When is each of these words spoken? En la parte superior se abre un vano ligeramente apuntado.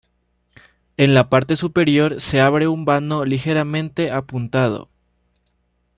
En 0.97 1.13
la 1.13 1.29
parte 1.29 1.55
superior 1.55 2.21
se 2.21 2.41
abre 2.41 2.67
un 2.67 2.85
vano 2.85 3.23
ligeramente 3.23 4.09
apuntado. 4.09 4.89